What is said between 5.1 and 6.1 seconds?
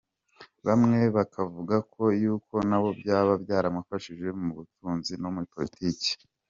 no muri politike.